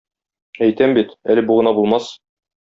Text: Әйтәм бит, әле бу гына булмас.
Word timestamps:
Әйтәм 0.67 0.95
бит, 0.99 1.11
әле 1.35 1.45
бу 1.51 1.59
гына 1.61 1.75
булмас. 1.81 2.09